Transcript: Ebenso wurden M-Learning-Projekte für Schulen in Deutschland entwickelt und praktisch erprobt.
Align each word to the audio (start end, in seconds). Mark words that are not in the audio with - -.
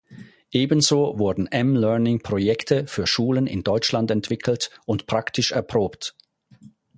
Ebenso 0.49 1.19
wurden 1.19 1.45
M-Learning-Projekte 1.45 2.87
für 2.87 3.05
Schulen 3.05 3.45
in 3.45 3.61
Deutschland 3.63 4.09
entwickelt 4.09 4.71
und 4.87 5.05
praktisch 5.05 5.51
erprobt. 5.51 6.15